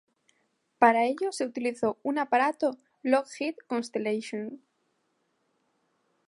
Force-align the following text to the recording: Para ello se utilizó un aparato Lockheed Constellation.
Para 0.79 1.03
ello 1.05 1.31
se 1.31 1.45
utilizó 1.45 1.99
un 2.01 2.17
aparato 2.17 2.75
Lockheed 3.03 3.55
Constellation. 3.67 4.59